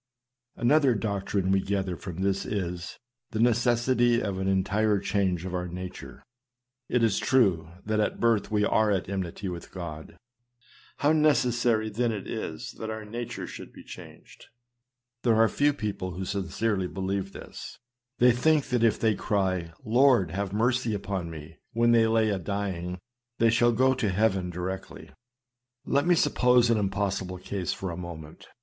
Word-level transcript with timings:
Another 0.55 0.95
doctrine 0.95 1.51
we 1.51 1.59
gather 1.61 1.95
from 1.95 2.23
this 2.23 2.43
is, 2.43 2.97
the 3.29 3.39
necessity 3.39 4.19
of 4.19 4.39
an 4.39 4.47
entire 4.47 4.97
change 4.97 5.45
of 5.45 5.53
our 5.53 5.67
nature. 5.67 6.23
It 6.89 7.03
is 7.03 7.19
true, 7.19 7.69
that 7.85 7.97
by 7.99 8.17
birth 8.17 8.49
we 8.49 8.65
are 8.65 8.89
at 8.89 9.07
enmity 9.07 9.47
with 9.47 9.71
God. 9.71 10.17
How 10.97 11.11
necessary 11.13 11.89
then 11.91 12.11
it 12.11 12.25
is 12.27 12.71
that 12.79 12.89
our 12.89 13.05
nature 13.05 13.45
should 13.45 13.71
be 13.71 13.83
changed! 13.83 14.47
There 15.21 15.35
are 15.35 15.47
few 15.47 15.71
people 15.71 16.13
who 16.13 16.25
sincerely 16.25 16.87
believe 16.87 17.31
this. 17.33 17.77
They 18.17 18.31
think 18.31 18.69
that 18.69 18.83
if 18.83 18.99
they 18.99 19.13
cry," 19.13 19.71
Lord, 19.85 20.31
have 20.31 20.51
mercy 20.51 20.95
upon 20.95 21.29
me," 21.29 21.59
when 21.73 21.91
they 21.91 22.07
lay 22.07 22.31
a 22.31 22.39
dying, 22.39 22.97
they 23.37 23.51
shall 23.51 23.71
go 23.71 23.93
to 23.93 24.09
heaven 24.09 24.49
directly. 24.49 25.11
Let 25.85 26.07
me 26.07 26.15
THE 26.15 26.31
CARNAL 26.31 26.31
MIND 26.31 26.31
ENMITY 26.31 26.31
AGAINST 26.31 26.33
GOD. 26.33 26.37
249 26.37 26.37
suppose 26.37 26.69
an 26.71 26.77
impossible 26.79 27.37
case 27.37 27.73
for 27.73 27.91
a 27.91 27.95
moment. 27.95 28.47